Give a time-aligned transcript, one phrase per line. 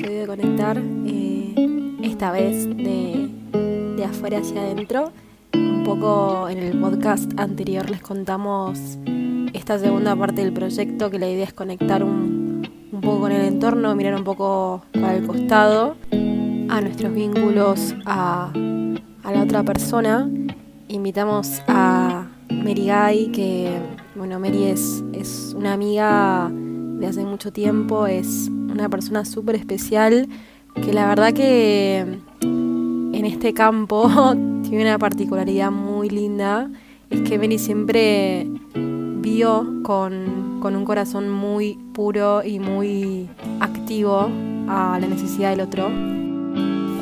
[0.00, 5.12] a episodio de Conectar, eh, esta vez de, afuera hacia adentro.
[5.52, 8.98] Un poco en el podcast anterior les contamos
[9.52, 12.62] esta segunda parte del proyecto, que la idea es conectar un,
[13.02, 19.42] poco con el entorno, mirar un poco para el costado, a nuestros vínculos, a, la
[19.42, 20.30] otra persona.
[20.88, 23.78] Invitamos a Mary Guy, que,
[24.14, 30.28] bueno, Mary es, es una amiga de hace mucho tiempo, es una persona súper especial
[30.74, 31.98] que la verdad que
[32.40, 34.08] en este campo
[34.62, 36.70] tiene una particularidad muy linda,
[37.10, 43.28] es que Mary siempre vio con, con un corazón muy puro y muy
[43.60, 44.28] activo
[44.68, 45.90] a la necesidad del otro.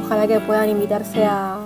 [0.05, 1.59] Ojalá que puedan invitarse a,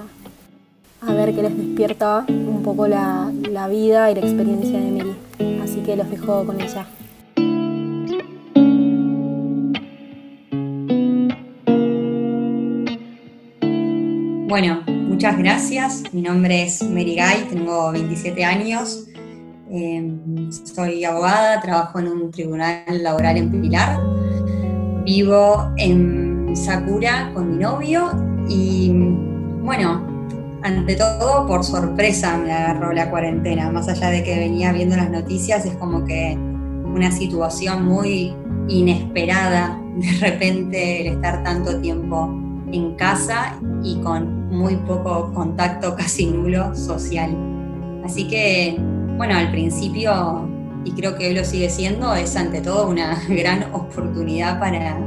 [1.01, 5.61] a ver qué les despierta un poco la, la vida y la experiencia de Mary.
[5.63, 6.87] Así que los dejo con ella.
[14.53, 16.03] Bueno, muchas gracias.
[16.13, 19.07] Mi nombre es Mary Guy, tengo 27 años.
[19.71, 23.99] Em, soy abogada, trabajo en un tribunal laboral en Pilar.
[25.07, 28.11] Vivo en Sakura con mi novio
[28.47, 28.93] y,
[29.63, 30.07] bueno,
[30.63, 33.71] ante todo, por sorpresa me agarró la cuarentena.
[33.71, 38.35] Más allá de que venía viendo las noticias, es como que una situación muy
[38.69, 42.29] inesperada de repente el estar tanto tiempo
[42.71, 47.35] en casa y con muy poco contacto, casi nulo, social.
[48.05, 48.77] Así que,
[49.17, 50.47] bueno, al principio,
[50.85, 55.01] y creo que hoy lo sigue siendo, es ante todo una gran oportunidad para,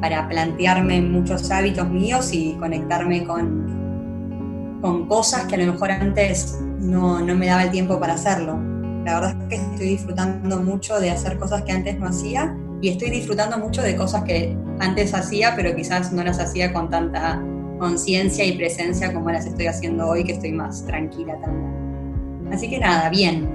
[0.00, 6.60] para plantearme muchos hábitos míos y conectarme con, con cosas que a lo mejor antes
[6.78, 8.60] no, no me daba el tiempo para hacerlo.
[9.04, 12.90] La verdad es que estoy disfrutando mucho de hacer cosas que antes no hacía y
[12.90, 17.42] estoy disfrutando mucho de cosas que antes hacía, pero quizás no las hacía con tanta
[17.78, 22.48] conciencia y presencia como las estoy haciendo hoy, que estoy más tranquila también.
[22.52, 23.48] Así que nada, bien.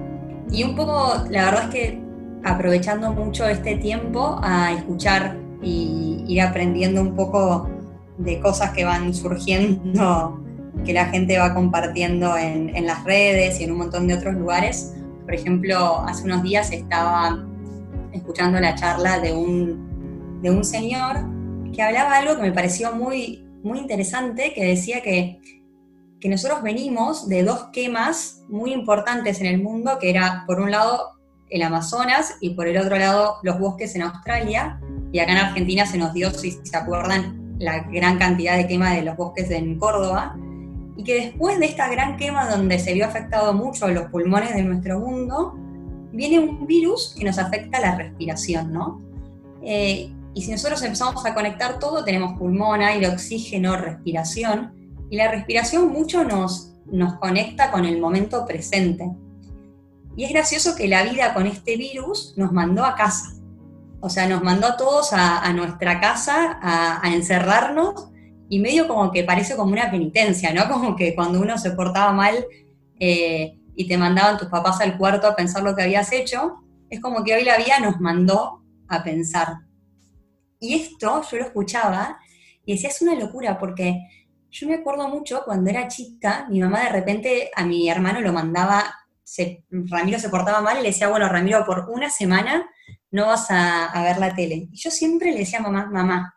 [0.51, 2.01] Y un poco, la verdad es que
[2.44, 7.69] aprovechando mucho este tiempo a escuchar y ir aprendiendo un poco
[8.17, 10.39] de cosas que van surgiendo,
[10.85, 14.35] que la gente va compartiendo en, en las redes y en un montón de otros
[14.35, 14.94] lugares.
[15.23, 17.45] Por ejemplo, hace unos días estaba
[18.12, 21.17] escuchando la charla de un, de un señor
[21.73, 25.40] que hablaba algo que me pareció muy, muy interesante, que decía que,
[26.19, 30.72] que nosotros venimos de dos quemas muy importantes en el mundo, que era por un
[30.72, 31.13] lado
[31.50, 34.79] el Amazonas y por el otro lado los bosques en Australia,
[35.12, 38.94] y acá en Argentina se nos dio, si se acuerdan, la gran cantidad de quema
[38.94, 40.35] de los bosques en Córdoba,
[40.95, 44.63] y que después de esta gran quema donde se vio afectado mucho los pulmones de
[44.63, 45.56] nuestro mundo,
[46.12, 49.01] viene un virus que nos afecta la respiración, ¿no?
[49.62, 54.73] Eh, y si nosotros empezamos a conectar todo, tenemos pulmón, aire, oxígeno, respiración,
[55.09, 59.11] y la respiración mucho nos, nos conecta con el momento presente.
[60.16, 63.33] Y es gracioso que la vida con este virus nos mandó a casa.
[63.99, 68.09] O sea, nos mandó a todos a, nuestra casa a, encerrarnos
[68.50, 70.67] y medio como que parece como una penitencia, ¿no?
[70.71, 72.45] Como que cuando uno se portaba mal,
[73.00, 77.00] eh, y te mandaban tus papás al cuarto a pensar lo que habías hecho, es
[77.00, 79.57] como que hoy la vida nos mandó a pensar.
[80.63, 82.18] Y esto yo lo escuchaba
[82.66, 84.00] y decía, es una locura, porque
[84.50, 88.31] yo me acuerdo mucho cuando era chica, mi mamá de repente a mi hermano lo
[88.31, 92.69] mandaba, se, Ramiro se portaba mal y le decía, bueno, Ramiro, por una semana
[93.12, 94.69] no vas a, ver la tele.
[94.72, 96.34] Y yo siempre le decía a mamá, mamá,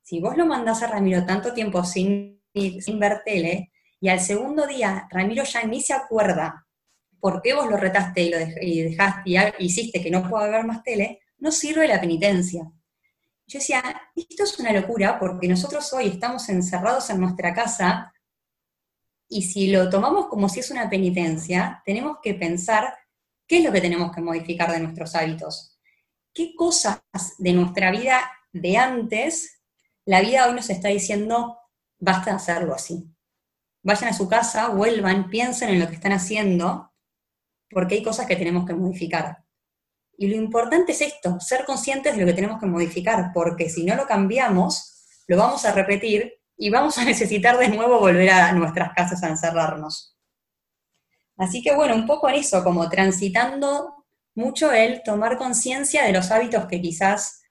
[0.00, 4.64] si vos lo mandás a Ramiro tanto tiempo sin, sin ver tele, y al segundo
[4.68, 6.64] día Ramiro ya ni se acuerda
[7.18, 10.84] por qué vos lo retaste y, lo dejaste y hiciste que no pueda haber más
[10.84, 12.70] tele, no sirve la penitencia.
[13.48, 13.82] Yo decía,
[14.16, 18.12] esto es una locura porque nosotros hoy estamos encerrados en nuestra casa
[19.28, 22.92] y si lo tomamos como si es una penitencia, tenemos que pensar
[23.46, 25.78] qué es lo que tenemos que modificar de nuestros hábitos.
[26.34, 27.00] ¿Qué cosas
[27.38, 29.62] de nuestra vida de antes,
[30.04, 31.58] la vida hoy nos está diciendo,
[31.98, 33.08] basta de hacerlo así?
[33.82, 36.92] Vayan a su casa, vuelvan, piensen en lo que están haciendo
[37.70, 39.45] porque hay cosas que tenemos que modificar.
[40.18, 43.84] Y lo importante es esto, ser conscientes de lo que tenemos que modificar, porque si
[43.84, 48.52] no lo cambiamos, lo vamos a repetir y vamos a necesitar de nuevo volver a
[48.52, 50.16] nuestras casas a encerrarnos.
[51.36, 56.30] Así que bueno, un poco en eso, como transitando mucho el tomar conciencia de los
[56.30, 57.42] hábitos que quizás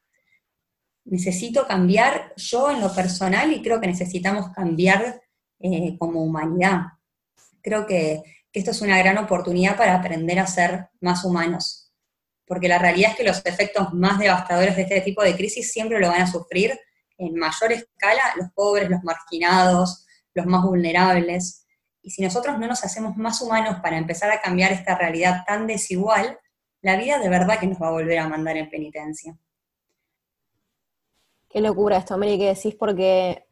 [1.06, 5.22] necesito cambiar yo en lo personal y creo que necesitamos cambiar
[5.60, 6.82] eh, como humanidad.
[7.62, 11.85] Creo que esto es una gran oportunidad para aprender a ser más humanos.
[12.46, 16.00] Porque la realidad es que los efectos más devastadores de este tipo de crisis siempre
[16.00, 16.80] lo van a sufrir
[17.18, 21.66] en mayor escala los pobres, los marginados, los más vulnerables.
[22.02, 25.66] Y si nosotros no nos hacemos más humanos para empezar a cambiar esta realidad tan
[25.66, 26.38] desigual,
[26.82, 29.36] la vida de verdad que nos va a volver a mandar en penitencia.
[31.50, 33.48] Qué locura esto, Mary, que decís, porque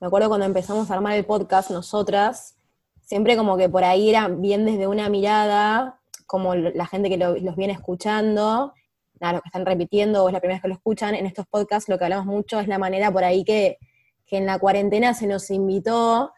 [0.00, 2.56] me acuerdo cuando empezamos a armar el podcast, nosotras,
[3.02, 6.01] siempre como que por ahí era bien desde una mirada,
[6.32, 8.72] como la gente que los viene escuchando,
[9.20, 11.46] nada, lo que están repitiendo o es la primera vez que lo escuchan, en estos
[11.46, 13.76] podcasts lo que hablamos mucho es la manera por ahí que,
[14.24, 16.32] que en la cuarentena se nos invitó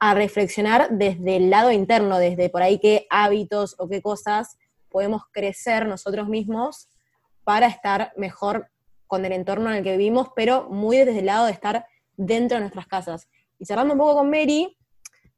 [0.00, 4.58] a reflexionar desde el lado interno, desde por ahí qué hábitos o qué cosas
[4.90, 6.90] podemos crecer nosotros mismos
[7.42, 8.68] para estar mejor
[9.06, 11.86] con el entorno en el que vivimos, pero muy desde el lado de estar
[12.18, 13.30] dentro de nuestras casas.
[13.58, 14.76] Y cerrando un poco con Mary,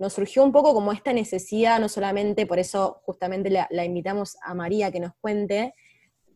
[0.01, 4.55] nos surgió un poco como esta necesidad, no solamente, por eso justamente la, invitamos a
[4.55, 5.75] María que nos cuente,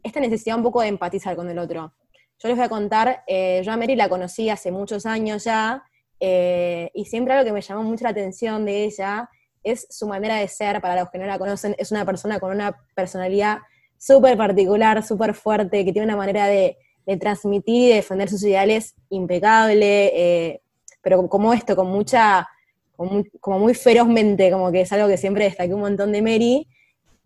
[0.03, 1.95] esta necesidad un poco de empatizar con el otro.
[2.39, 5.83] Yo les voy a contar, eh, yo a Mary la conocí hace muchos años ya,
[6.21, 9.31] eh, y siempre algo que me llamó mucho la atención de ella
[9.63, 12.51] es su manera de ser, para los que no la conocen, es una persona con
[12.51, 13.61] una personalidad
[13.97, 16.77] súper particular, súper fuerte, que tiene una manera de,
[17.19, 20.63] transmitir y defender sus ideales impecable, eh,
[21.03, 22.49] pero como esto, con mucha,
[22.97, 26.69] como muy, ferozmente, como que es algo que siempre destaqué un montón de Mary,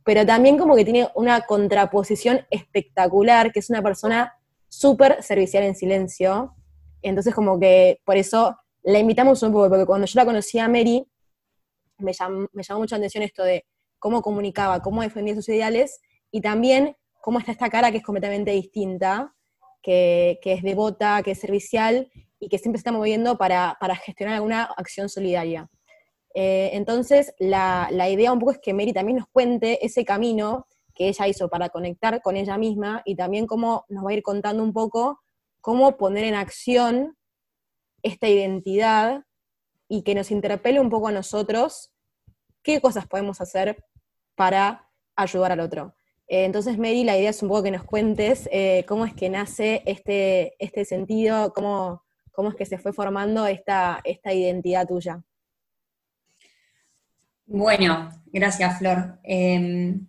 [0.04, 4.34] pero también como que tiene una contraposición espectacular, que es una persona
[4.68, 6.54] súper servicial en silencio,
[7.02, 10.68] entonces como que por eso la invitamos un poco, porque cuando yo la conocí a
[10.68, 11.06] Mary,
[11.98, 13.64] me llamó, me llamó mucho la atención esto de
[13.98, 16.00] cómo comunicaba, cómo defendía sus ideales,
[16.30, 19.34] y también cómo está esta cara que es completamente distinta,
[19.82, 24.64] que, es devota, que es servicial y que siempre se está moviendo para, gestionar alguna
[24.64, 25.68] acción solidaria.
[26.34, 31.08] Eh, entonces, la, idea un poco es que Mary también nos cuente ese camino que
[31.08, 34.62] ella hizo para conectar con ella misma y también cómo nos va a ir contando
[34.62, 35.20] un poco
[35.60, 37.16] cómo poner en acción
[38.02, 39.24] esta identidad
[39.88, 41.92] y que nos interpele un poco a nosotros
[42.62, 43.84] qué cosas podemos hacer
[44.34, 45.94] para ayudar al otro.
[46.28, 49.30] Eh, entonces, Mary, la idea es un poco que nos cuentes eh, cómo es que
[49.30, 52.04] nace este, este sentido, cómo,
[52.38, 55.20] cómo es que se fue formando esta, esta identidad tuya.
[57.46, 59.18] Bueno, gracias, Flor.
[59.24, 60.06] Em,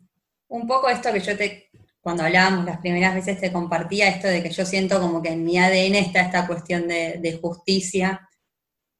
[0.48, 4.44] un poco esto que yo te, cuando hablábamos las primeras veces te compartía, esto de
[4.44, 8.30] que yo siento como que en mi ADN está esta cuestión de, justicia,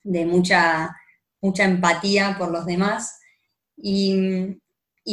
[0.02, 0.98] de mucha,
[1.40, 3.20] mucha empatía por los demás.
[3.78, 4.58] Y,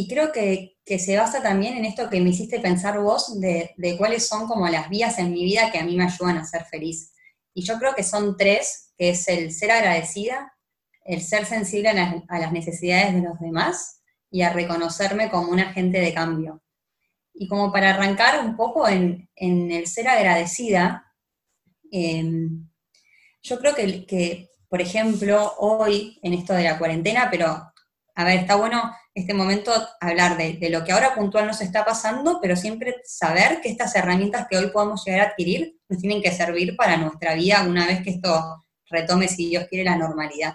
[0.09, 4.49] creo que se basa también en esto que me hiciste pensar vos, de, cuáles son
[4.49, 7.13] como las vías en mi vida que a mí me ayudan a ser feliz.
[7.57, 10.53] Y yo creo que son tres, que es el ser agradecida,
[11.07, 15.99] el ser sensible a las, necesidades de los demás y a reconocerme como un agente
[15.99, 16.63] de cambio.
[17.33, 21.11] Y como para arrancar un poco en, el ser agradecida,
[21.91, 22.69] em,
[23.43, 27.73] yo creo que, que, por ejemplo, hoy, en esto de la cuarentena, pero
[28.17, 32.39] a ver, está bueno este momento hablar de, lo que ahora puntual nos está pasando,
[32.43, 36.33] pero siempre saber que estas herramientas que hoy podemos llegar a adquirir nos tienen que
[36.33, 40.55] servir para nuestra vida una vez que esto retome, si Dios quiere, la normalidad.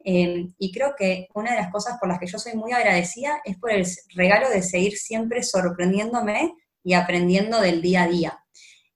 [0.00, 3.40] Em, y creo que una de las cosas por las que yo soy muy agradecida
[3.44, 6.54] es por el regalo de seguir siempre sorprendiéndome
[6.84, 8.44] y aprendiendo del día a día.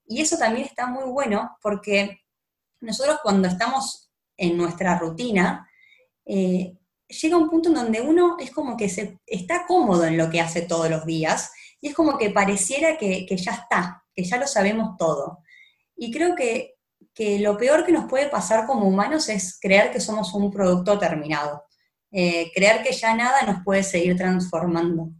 [0.06, 2.20] Y eso también está muy bueno porque
[2.80, 5.68] nosotros cuando estamos en nuestra rutina,
[6.24, 6.76] eh,
[7.08, 10.40] llega un punto en donde uno es como que se, está cómodo en lo que
[10.40, 14.46] hace todos los días y es como que pareciera que, ya está, que ya lo
[14.46, 15.40] sabemos todo.
[16.02, 16.76] Y creo que,
[17.40, 21.66] lo peor que nos puede pasar como humanos es creer que somos un producto terminado,
[22.10, 25.10] eh, creer que ya nada nos puede seguir transformando.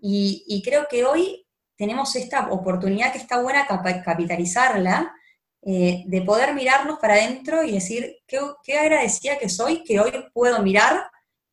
[0.00, 1.46] Y, creo que hoy
[1.76, 5.14] tenemos esta oportunidad que está buena capitalizarla,
[5.60, 10.12] eh, de poder mirarnos para adentro y decir, qué, qué agradecida que soy que hoy
[10.32, 11.10] puedo mirar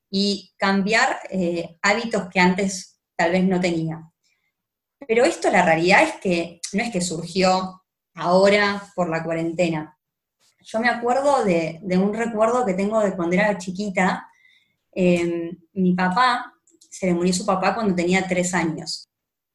[0.09, 4.09] y cambiar eh, hábitos que antes tal vez no tenía.
[5.05, 7.82] Pero esto la realidad es que no es que surgió
[8.15, 9.97] ahora por la cuarentena.
[10.61, 14.27] Yo me acuerdo de, un recuerdo que tengo de cuando era chiquita.
[14.91, 16.53] Em, mi papá,
[16.89, 19.09] se le murió su papá cuando tenía tres años.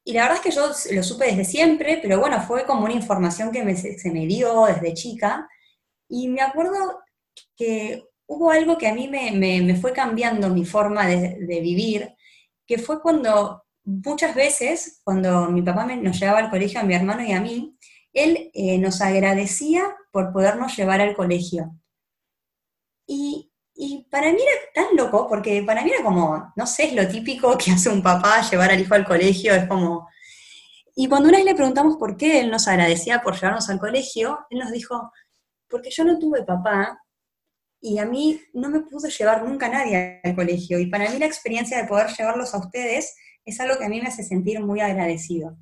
[0.05, 2.95] Y la verdad es que yo lo supe desde siempre, pero bueno, fue como una
[2.95, 5.49] información que se me dio desde chica.
[6.09, 7.01] Y me acuerdo
[7.57, 12.15] que hubo algo que a mí me, fue cambiando mi forma de, vivir,
[12.67, 17.23] que fue cuando muchas veces, cuando mi papá nos llevaba al colegio a mi hermano
[17.23, 17.77] y a mí,
[18.13, 21.75] él eh, nos agradecía por podernos llevar al colegio.
[23.07, 23.45] Y,
[24.11, 27.57] para mí era tan loco, porque para mí era como, no sé, es lo típico
[27.65, 30.09] que hace un papá llevar al hijo al colegio, es como...
[30.97, 34.41] Y cuando una vez le preguntamos por qué él nos agradecía por llevarnos al colegio,
[34.51, 35.13] él nos dijo,
[35.69, 37.01] porque yo no tuve papá
[37.81, 40.81] y a mí no me pudo llevar nunca nadie al colegio.
[40.81, 44.01] Y para mí la experiencia de poder llevarlos a ustedes es algo que a mí
[44.01, 45.57] me hace sentir muy agradecido.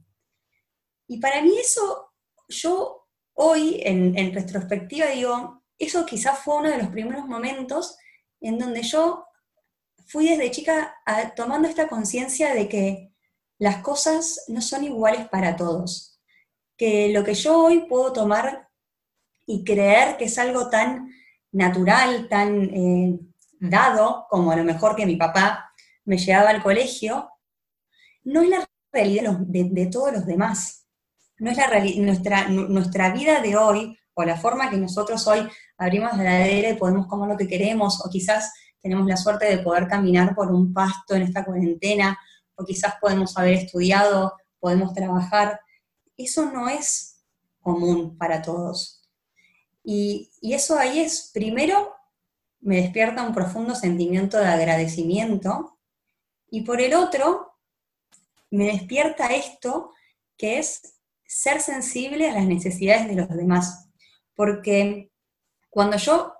[1.06, 2.05] Y para mí eso,
[2.48, 7.98] yo hoy en, en retrospectiva digo, eso quizás fue uno de los primeros momentos
[8.40, 9.26] en donde yo
[10.06, 10.94] fui desde chica
[11.34, 13.12] tomando esta conciencia de que
[13.58, 16.20] las cosas no son iguales para todos,
[16.76, 18.68] que lo que yo hoy puedo tomar
[19.46, 21.10] y creer que es algo tan
[21.52, 23.18] natural, tan eh,
[23.58, 25.72] dado, como a lo mejor que mi papá
[26.04, 27.30] me llevaba al colegio,
[28.24, 30.75] no es la realidad de, todos los demás.
[31.38, 36.16] No es la nuestra, nuestra vida de hoy, o la forma que nosotros hoy abrimos
[36.16, 39.88] la heladera y podemos comer lo que queremos, o quizás tenemos la suerte de poder
[39.88, 42.18] caminar por un pasto en esta cuarentena,
[42.54, 45.60] o quizás podemos haber estudiado, podemos trabajar.
[46.16, 47.22] Eso no es
[47.60, 49.02] común para todos.
[49.84, 51.94] Y, eso ahí es, primero,
[52.60, 55.78] me despierta un profundo sentimiento de agradecimiento,
[56.50, 57.52] y por el otro,
[58.50, 59.90] me despierta esto
[60.38, 60.95] que es
[61.26, 63.88] ser sensible a las necesidades de los demás.
[64.34, 65.10] Porque
[65.70, 66.32] cuando yo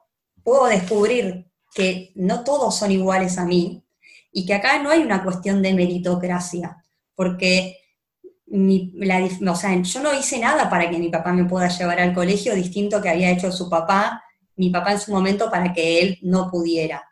[0.42, 3.84] puedo descubrir que no todos son iguales a mí
[4.32, 7.78] y que acá no hay una cuestión de meritocracia, porque
[8.48, 12.54] o sea, yo no hice nada para que mi papá me pueda llevar al colegio
[12.54, 14.22] distinto que había hecho su papá,
[14.54, 17.02] mi papá en su momento para que él no pudiera.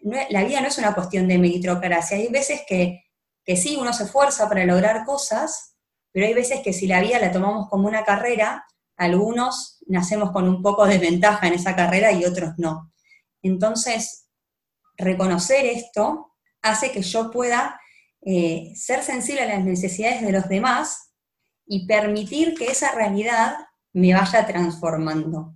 [0.00, 3.04] la vida no es una cuestión de meritocracia, hay veces que,
[3.44, 5.71] que sí, uno se esfuerza para lograr cosas,
[6.12, 8.66] pero hay veces que si la vida la tomamos como una carrera,
[8.96, 12.92] algunos nacemos con un poco de ventaja en esa carrera y otros no.
[13.42, 14.28] Entonces,
[14.96, 17.80] reconocer esto hace que yo pueda
[18.24, 21.12] eh, ser sensible a las necesidades de los demás
[21.66, 23.56] y permitir que esa realidad
[23.92, 25.54] me vaya transformando.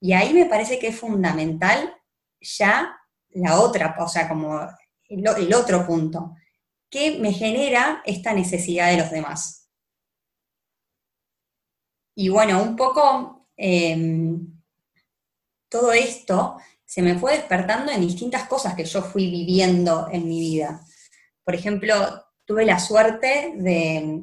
[0.00, 1.94] Y ahí me parece que es fundamental
[2.40, 2.96] ya
[3.30, 4.60] la otra, o sea, como
[5.08, 6.34] el, otro punto,
[6.88, 9.59] que me genera esta necesidad de los demás.
[12.14, 14.60] Y bueno, un poco em,
[15.68, 20.40] todo esto se me fue despertando en distintas cosas que yo fui viviendo en mi
[20.40, 20.80] vida.
[21.44, 21.94] Por ejemplo,
[22.44, 24.22] tuve la suerte de,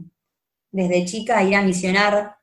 [0.71, 2.37] desde chica, ir a misionar,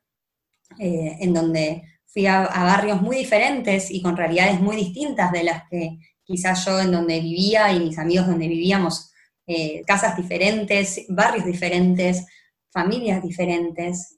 [0.79, 5.69] eh, en donde fui a, barrios muy diferentes y con realidades muy distintas de las
[5.69, 9.11] que quizás yo en donde vivía y mis amigos donde vivíamos,
[9.45, 12.25] eh, casas diferentes, barrios diferentes,
[12.71, 14.14] familias diferentes.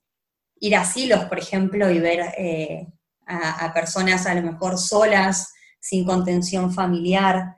[0.60, 2.88] Ir a asilos, por ejemplo, y ver eh,
[3.26, 7.56] a, personas a lo mejor solas, sin contención familiar,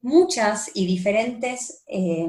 [0.00, 2.28] muchas y diferentes eh,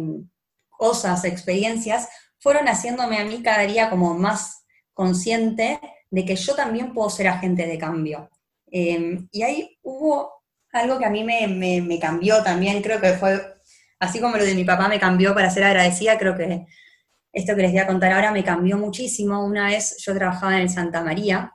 [0.70, 2.10] cosas, experiencias,
[2.40, 7.28] fueron haciéndome a mí cada día como más consciente de que yo también puedo ser
[7.28, 8.30] agente de cambio.
[8.68, 10.32] Em, y ahí hubo
[10.72, 13.42] algo que a mí me, cambió también, creo que fue,
[14.00, 16.66] así como lo de mi papá me cambió para ser agradecida, creo que
[17.33, 19.43] esto que les voy a contar ahora me cambió muchísimo.
[19.45, 21.53] Una vez yo trabajaba en Santa María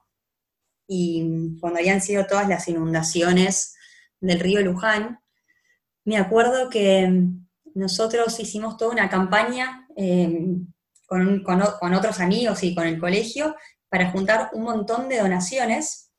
[0.88, 3.74] y cuando habían sido todas las inundaciones
[4.20, 5.20] del río Luján,
[6.04, 7.24] me acuerdo que
[7.74, 10.66] nosotros hicimos toda una campaña em,
[11.06, 13.54] con, otros amigos y con el colegio
[13.88, 16.12] para juntar un montón de donaciones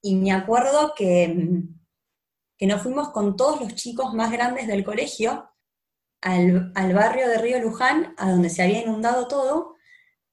[0.00, 1.62] y me acuerdo que,
[2.56, 5.47] que nos fuimos con todos los chicos más grandes del colegio
[6.20, 9.76] al, barrio de Río Luján, a donde se había inundado todo,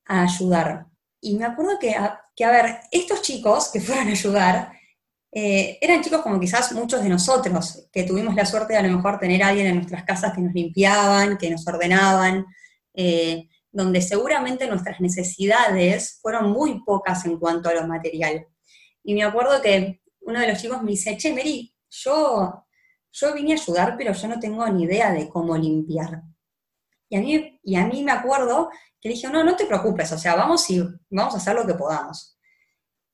[0.05, 0.87] a ayudar.
[1.21, 1.95] Y me acuerdo que,
[2.35, 4.71] que, a ver, estos chicos que fueron a ayudar,
[5.31, 8.95] eh, eran chicos como quizás muchos de nosotros, que tuvimos la suerte de a lo
[8.95, 12.45] mejor tener a alguien en nuestras casas que nos limpiaban, que nos ordenaban,
[12.93, 18.47] eh, donde seguramente nuestras necesidades fueron muy pocas en cuanto a lo material.
[19.03, 22.64] Y me acuerdo que uno de los chicos me dice, che, Mary, yo,
[23.15, 26.21] yo vine a ayudar, pero yo no tengo ni idea de cómo limpiar.
[27.09, 28.69] Y a mí, y a mí me acuerdo
[28.99, 31.75] que dije, no, no te preocupes, o sea, vamos y vamos a hacer lo que
[31.75, 32.37] podamos.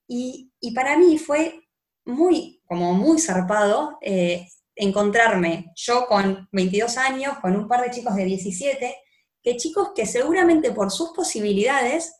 [0.07, 1.67] Y, y para mí fue
[2.05, 8.15] muy, como muy zarpado eh, encontrarme yo con 22 años, con un par de chicos
[8.15, 8.95] de 17,
[9.43, 12.15] que chicos que seguramente por sus posibilidades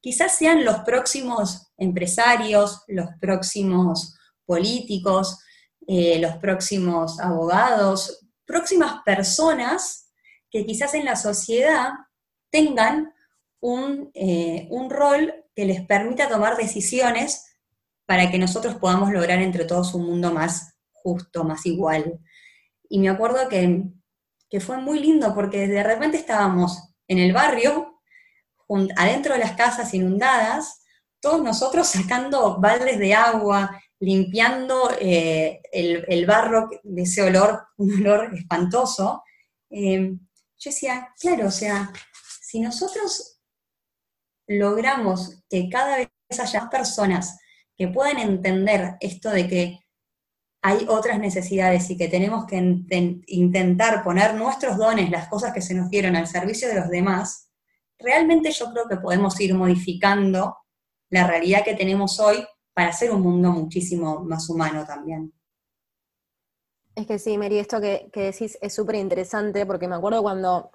[0.00, 5.38] quizás sean los próximos empresarios, los próximos políticos,
[5.86, 10.12] eh, los próximos abogados, próximas personas
[10.50, 11.90] que quizás en la sociedad
[12.50, 13.12] tengan
[13.60, 17.44] un, eh, un rol que les permita tomar decisiones
[18.06, 22.20] para que nosotros podamos lograr entre todos un mundo más justo, más igual.
[22.88, 23.84] Y me acuerdo que,
[24.60, 28.00] fue muy lindo porque de repente estábamos en el barrio
[28.96, 30.84] adentro de las casas inundadas,
[31.20, 38.34] todos nosotros sacando baldes de agua, limpiando eh, el, barro de ese olor, un olor
[38.34, 39.22] espantoso.
[39.70, 40.14] Eh,
[40.58, 41.92] yo decía, claro, o sea,
[42.40, 43.40] si nosotros
[44.46, 46.08] logramos que cada vez
[46.38, 47.38] haya personas
[47.76, 49.80] que puedan entender esto de que
[50.62, 52.56] hay otras necesidades y que tenemos que
[53.26, 57.50] intentar poner nuestros dones, las cosas que se nos dieron al servicio de los demás,
[57.98, 60.56] realmente yo creo que podemos ir modificando
[61.10, 65.32] la realidad que tenemos hoy para hacer un mundo muchísimo más humano también.
[66.94, 70.70] Es que sí, Mary, esto que, decís es súper interesante porque me acuerdo cuando,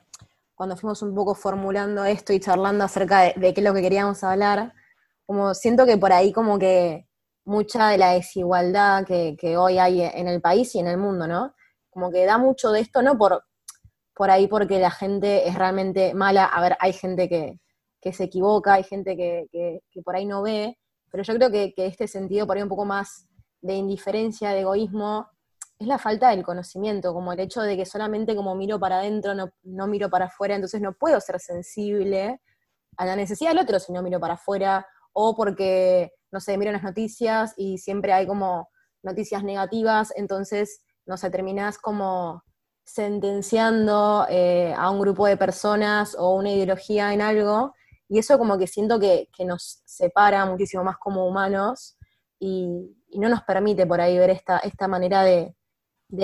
[0.56, 4.24] cuando fuimos un poco formulando esto y charlando acerca de, qué es lo que queríamos
[4.24, 4.74] hablar,
[5.26, 7.08] como siento que por ahí como que
[7.46, 11.54] mucha de la desigualdad que, hoy hay en el país y en el mundo, ¿no?
[11.90, 13.44] Como que da mucho de esto, no por,
[14.14, 17.60] por ahí porque la gente es realmente mala, a ver, hay gente que,
[18.12, 20.78] se equivoca, hay gente que, por ahí no ve,
[21.12, 23.28] pero yo creo que, este sentido por ahí un poco más
[23.62, 25.28] de indiferencia, de egoísmo,
[25.78, 29.34] es la falta del conocimiento, como el hecho de que solamente como miro para adentro,
[29.34, 32.42] no, no miro para afuera, entonces no puedo ser sensible
[32.98, 36.72] a la necesidad del otro si no miro para afuera, o porque no sé, miro
[36.72, 38.70] las noticias y siempre hay como
[39.04, 42.44] noticias negativas, entonces, no sé, terminás como
[42.86, 47.74] sentenciando eh, a un grupo de personas o una ideología en algo,
[48.10, 51.98] y eso como que siento que, nos separa muchísimo más como humanos
[52.40, 55.56] y, no nos permite por ahí ver esta, esta manera de,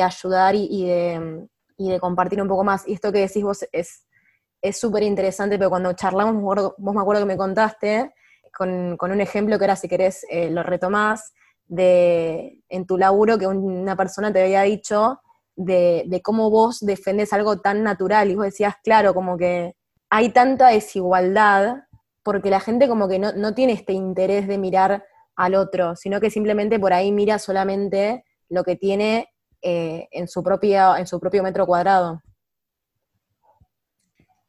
[0.02, 1.48] ayudar y, de,
[1.78, 2.88] de, compartir un poco más.
[2.88, 6.42] Y esto que decís vos es súper interesante, pero cuando charlamos,
[6.78, 8.14] vos me acuerdo que me contaste
[8.56, 11.34] con, un ejemplo que ahora si querés eh, lo retomás,
[11.68, 15.20] de en tu laburo que una persona te había dicho
[15.56, 19.76] de, cómo vos defendés algo tan natural y vos decías, claro, como que
[20.10, 21.84] hay tanta desigualdad
[22.24, 26.32] porque la gente como que no, tiene este interés de mirar al otro, sino que
[26.32, 29.30] simplemente por ahí mira solamente lo que tiene
[29.62, 32.22] eh, en, su propia, en su propio metro cuadrado.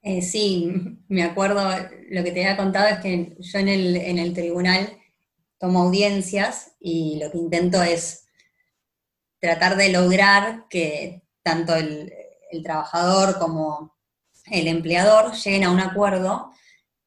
[0.08, 0.72] Eh, sí,
[1.08, 1.68] me acuerdo,
[2.10, 4.96] lo que te había contado es que yo en el, tribunal
[5.58, 8.28] tomo audiencias y lo que intento es
[9.40, 12.12] tratar de lograr que tanto el,
[12.62, 13.95] trabajador como
[14.50, 16.52] el empleador lleguen a un acuerdo.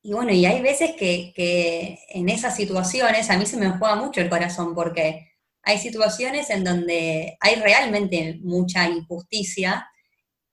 [0.01, 3.95] Y bueno, y hay veces que, que, en esas situaciones a mí se me juega
[3.95, 5.29] mucho el corazón porque
[5.61, 9.89] hay situaciones en donde hay realmente mucha injusticia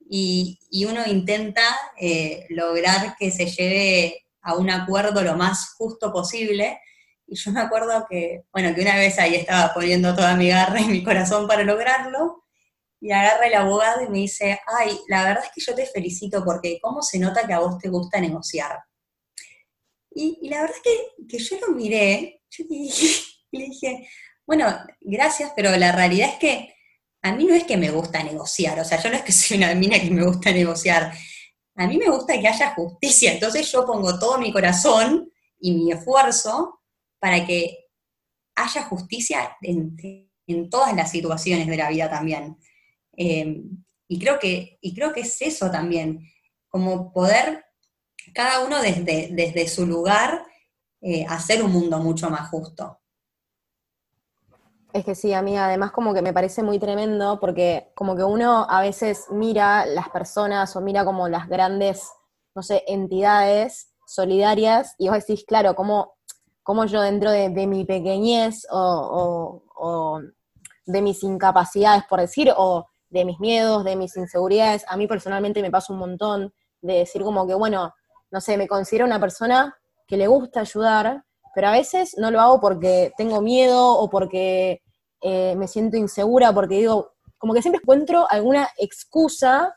[0.09, 1.63] y, uno intenta
[1.99, 6.79] eh, lograr que se lleve a un acuerdo lo más justo posible.
[7.25, 10.79] Y yo me acuerdo que, bueno, que una vez ahí estaba poniendo toda mi garra
[10.79, 12.45] y mi corazón para lograrlo,
[12.99, 16.43] y agarra el abogado y me dice, ay, la verdad es que yo te felicito
[16.43, 18.79] porque cómo se nota que a vos te gusta negociar.
[20.11, 20.81] Y, la verdad es
[21.27, 22.65] que, yo lo miré, yo
[23.51, 24.07] le dije,
[24.45, 24.65] bueno,
[25.01, 26.73] gracias, pero la realidad es que
[27.21, 29.57] a mí no es que me gusta negociar, o sea, yo no es que soy
[29.57, 31.13] una mina que me gusta negociar,
[31.75, 35.91] a mí me gusta que haya justicia, entonces yo pongo todo mi corazón y mi
[35.91, 36.81] esfuerzo
[37.19, 37.85] para que
[38.55, 39.95] haya justicia en,
[40.69, 42.57] todas las situaciones de la vida también.
[43.17, 46.21] Em, y, creo que, y creo que es eso también,
[46.69, 47.65] como poder
[48.33, 50.45] cada uno desde, desde su lugar
[51.01, 52.99] eh, hacer un mundo mucho más justo.
[54.93, 58.65] Es que sí, amiga, además como que me parece muy tremendo porque como que uno
[58.69, 62.09] a veces mira las personas o mira como las grandes,
[62.55, 66.15] no sé, entidades solidarias y vos decís, claro, como,
[66.63, 70.21] como yo dentro de, mi pequeñez o, o,
[70.85, 75.61] de mis incapacidades, por decir, o de mis miedos, de mis inseguridades, a mí personalmente
[75.61, 77.93] me pasa un montón de decir como que, bueno,
[78.31, 79.75] no sé, me considero una persona
[80.07, 81.23] que le gusta ayudar,
[81.55, 84.81] pero a veces no lo hago porque tengo miedo o porque
[85.21, 89.75] eh, me siento insegura, porque digo, como que siempre encuentro alguna excusa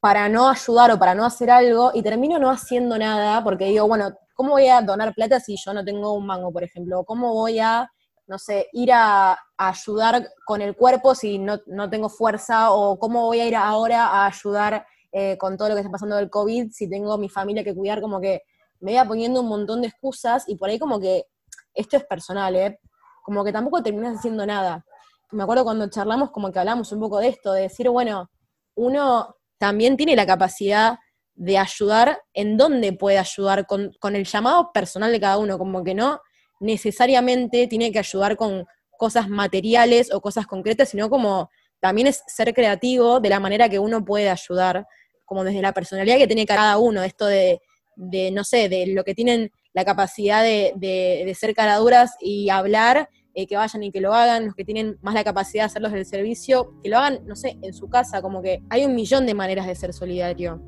[0.00, 3.86] para no ayudar o para no hacer algo y termino no haciendo nada porque digo,
[3.86, 7.04] bueno, ¿cómo voy a donar plata si yo no tengo un mango, por ejemplo?
[7.04, 7.88] ¿Cómo voy a,
[8.32, 12.72] no sé, ir a, ayudar con el cuerpo si no, tengo fuerza?
[12.72, 16.16] ¿O cómo voy a ir ahora a ayudar eh, con todo lo que está pasando
[16.16, 18.00] del COVID si tengo mi familia que cuidar?
[18.00, 18.40] Como que
[18.80, 21.26] me iba poniendo un montón de excusas y por ahí como que
[21.74, 22.80] esto es personal, ¿eh?
[23.22, 24.82] Como que tampoco terminas haciendo nada.
[25.30, 28.30] Me acuerdo cuando charlamos como que hablamos un poco de esto, de decir, bueno,
[28.74, 30.98] uno también tiene la capacidad
[31.34, 35.84] de ayudar en dónde puede ayudar con, con el llamado personal de cada uno, como
[35.84, 36.22] que no
[36.62, 38.64] necesariamente tiene que ayudar con
[38.96, 43.78] cosas materiales o cosas concretas, sino como también es ser creativo de la manera que
[43.78, 44.86] uno puede ayudar,
[45.24, 47.60] como desde la personalidad que tiene cada uno, esto de
[47.96, 53.08] de, no sé, de lo que tienen la capacidad de, de, ser caraduras y hablar,
[53.34, 55.92] eh, que vayan y que lo hagan, los que tienen más la capacidad de hacerlos
[55.92, 59.26] del servicio, que lo hagan, no sé, en su casa, como que hay un millón
[59.26, 60.62] de maneras de ser solidario.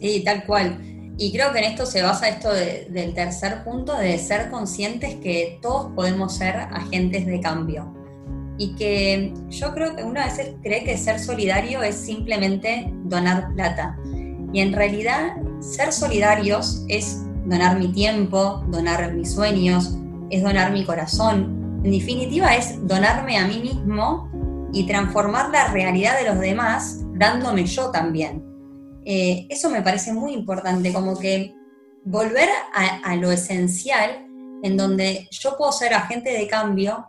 [0.00, 0.78] Sí, tal cual.
[1.20, 5.58] Y creo que en esto se basa esto del tercer punto, de ser conscientes que
[5.60, 7.94] todos podemos ser agentes de cambio.
[8.56, 13.98] Y que yo creo que una vez cree que ser solidario es simplemente donar plata.
[14.50, 19.98] Y en realidad ser solidarios es donar mi tiempo, donar mis sueños,
[20.30, 21.82] es donar mi corazón.
[21.84, 24.30] En definitiva es donarme a mí mismo
[24.72, 28.49] y transformar la realidad de los demás dándome yo también.
[29.04, 31.54] Eh, eso me parece muy importante, como que
[32.04, 34.26] volver a, lo esencial,
[34.62, 37.06] en donde yo puedo ser agente de cambio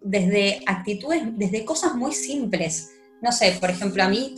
[0.00, 2.90] desde actitudes, desde cosas muy simples.
[3.20, 4.34] No sé, por ejemplo, a mí,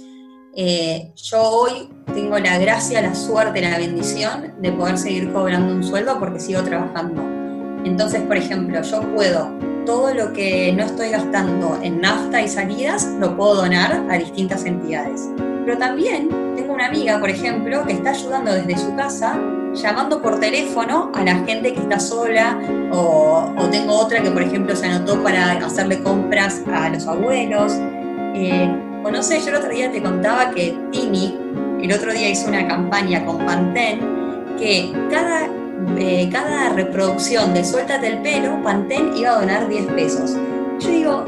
[0.56, 5.82] eh, yo hoy tengo la gracia, la suerte, la bendición de poder seguir cobrando un
[5.82, 7.22] sueldo porque sigo trabajando.
[7.84, 9.50] Entonces, por ejemplo, yo puedo,
[9.84, 14.64] todo lo que no estoy gastando en nafta y salidas, lo puedo donar a distintas
[14.64, 15.28] entidades.
[15.64, 19.38] Pero también tengo una amiga, por ejemplo, que está ayudando desde su casa,
[19.72, 22.58] llamando por teléfono a la gente que está sola,
[22.92, 27.72] o, tengo otra que, por ejemplo, se anotó para hacerle compras a los abuelos.
[28.34, 28.68] Eh,
[29.04, 31.36] o no sé, yo el otro día te contaba que Tini,
[31.82, 34.00] el otro día hizo una campaña con Pantene,
[34.58, 35.48] que cada,
[35.98, 40.36] eh, cada reproducción de Suéltate el pelo, Pantene iba a donar 10 pesos.
[40.80, 41.24] Yo digo,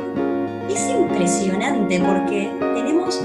[0.71, 3.21] es impresionante porque tenemos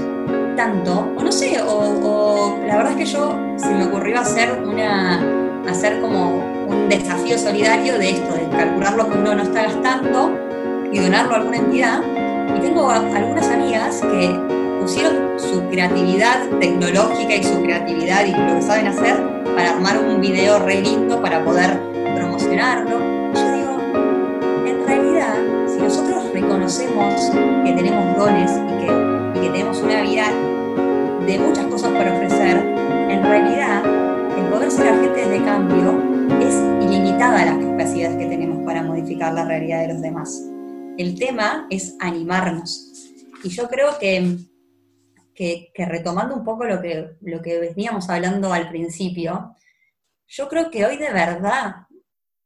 [0.56, 5.20] tanto, o no sé, o, la verdad es que yo se me ocurrió hacer una,
[5.68, 6.36] hacer como
[6.68, 10.30] un desafío solidario de esto, de calcular lo que uno no está gastando
[10.92, 12.00] y donarlo a alguna entidad.
[12.56, 14.38] Y tengo algunas amigas que
[14.80, 19.16] pusieron su creatividad tecnológica y su creatividad y lo que saben hacer
[19.54, 21.78] para armar un video re lindo para poder
[22.14, 22.98] promocionarlo.
[23.34, 23.78] Yo digo,
[24.66, 25.34] en realidad,
[25.66, 27.30] si nosotros reconocemos
[27.64, 30.30] que tenemos dones y que que tenemos una vida
[31.26, 33.84] de muchas cosas para ofrecer, en realidad
[34.38, 36.02] el poder ser agentes de cambio
[36.40, 40.42] es ilimitada las capacidades que tenemos para modificar la realidad de los demás.
[40.98, 43.10] El tema es animarnos.
[43.42, 44.36] Y yo creo que,
[45.34, 49.56] que, retomando un poco lo que, lo que veníamos hablando al principio,
[50.26, 51.86] yo creo que hoy de verdad,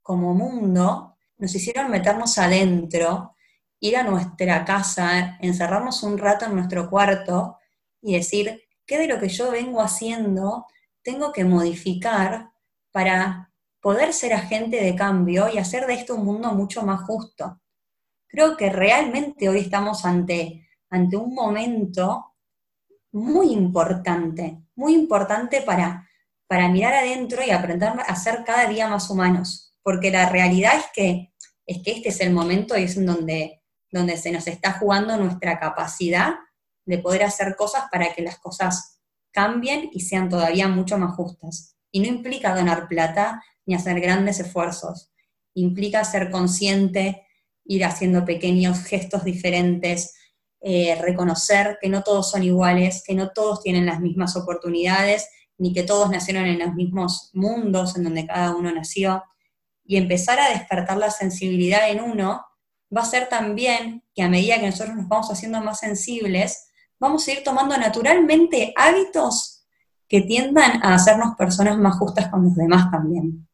[0.02, 3.35] como mundo, nos hicieron meternos adentro
[3.80, 7.58] ir a nuestra casa, encerrarnos un rato en nuestro cuarto
[8.00, 10.66] y decir, ¿qué de lo que yo vengo haciendo
[11.02, 12.50] tengo que modificar
[12.90, 17.60] para poder ser agente de cambio y hacer de esto un mundo mucho más justo?
[18.28, 22.34] Creo que realmente hoy estamos ante, ante un momento
[23.12, 26.08] muy importante, muy importante para,
[26.46, 30.86] para mirar adentro y aprender a ser cada día más humanos, porque la realidad es
[30.92, 31.32] que,
[31.66, 35.16] es que este es el momento y es en donde donde se nos está jugando
[35.16, 36.34] nuestra capacidad
[36.84, 39.00] de poder hacer cosas para que las cosas
[39.32, 41.76] cambien y sean todavía mucho más justas.
[41.90, 45.10] Y no implica donar plata ni hacer grandes esfuerzos,
[45.54, 47.26] implica ser consciente,
[47.64, 50.14] ir haciendo pequeños gestos diferentes,
[50.60, 55.72] eh, reconocer que no todos son iguales, que no todos tienen las mismas oportunidades, ni
[55.72, 59.22] que todos nacieron en los mismos mundos en donde cada uno nació,
[59.84, 62.44] y empezar a despertar la sensibilidad en uno
[62.94, 66.68] va a ser también que a medida que nosotros nos vamos haciendo más sensibles,
[66.98, 69.66] vamos a ir tomando naturalmente hábitos
[70.08, 73.48] que tiendan a hacernos personas más justas con los demás también.